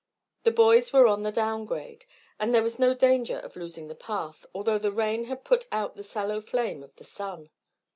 [0.45, 2.05] The boys were on the down grade,
[2.39, 5.95] and there was no danger of losing the path, although the rain had put out
[5.95, 7.51] the sallow flame of the sun.